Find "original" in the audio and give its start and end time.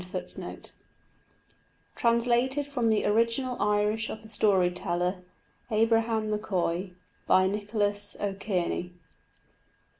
3.05-3.55